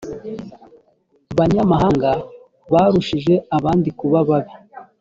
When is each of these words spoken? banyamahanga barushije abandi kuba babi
banyamahanga 1.37 2.09
barushije 2.71 3.33
abandi 3.57 3.89
kuba 3.99 4.19
babi 4.29 4.53